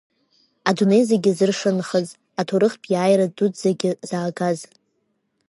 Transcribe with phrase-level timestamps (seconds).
[0.69, 2.07] Адунеи зегьы зыршанхаз
[2.39, 4.59] аҭоурыхтә иааира дуӡӡагьы заагаз…